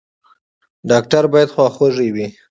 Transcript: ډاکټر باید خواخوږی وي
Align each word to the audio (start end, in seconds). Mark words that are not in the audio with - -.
ډاکټر 0.89 1.23
باید 1.33 1.53
خواخوږی 1.55 2.09
وي 2.15 2.27